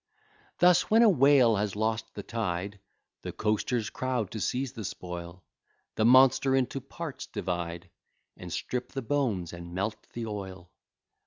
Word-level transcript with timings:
Thus, 0.57 0.89
when 0.89 1.03
a 1.03 1.09
whale 1.09 1.57
has 1.57 1.75
lost 1.75 2.15
the 2.15 2.23
tide, 2.23 2.79
The 3.21 3.31
coasters 3.31 3.91
crowd 3.91 4.31
to 4.31 4.39
seize 4.39 4.73
the 4.73 4.83
spoil: 4.83 5.43
The 5.93 6.05
monster 6.05 6.55
into 6.55 6.81
parts 6.81 7.27
divide, 7.27 7.87
And 8.35 8.51
strip 8.51 8.93
the 8.93 9.03
bones, 9.03 9.53
and 9.53 9.75
melt 9.75 10.07
the 10.13 10.25
oil. 10.25 10.71